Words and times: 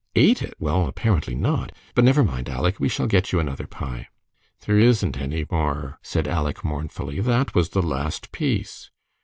"Ate 0.15 0.41
it? 0.41 0.53
Well, 0.57 0.87
apparently 0.87 1.35
not. 1.35 1.71
But 1.93 2.03
never 2.03 2.23
mind, 2.23 2.49
Aleck, 2.49 2.79
we 2.79 2.89
shall 2.89 3.05
get 3.05 3.31
you 3.31 3.39
another 3.39 3.67
pie." 3.67 4.07
"There 4.65 4.79
isn't 4.79 5.15
any 5.21 5.45
more," 5.51 5.99
said 6.01 6.25
Aleck, 6.27 6.65
mournfully; 6.65 7.19
"that 7.21 7.53
was 7.53 7.69
the 7.69 7.83
last 7.83 8.31
piece." 8.31 8.89